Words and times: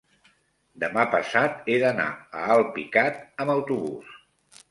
demà 0.83 1.03
passat 1.15 1.69
he 1.73 1.75
d'anar 1.83 2.09
a 2.39 2.43
Alpicat 2.55 3.19
amb 3.45 3.55
autobús. 3.57 4.17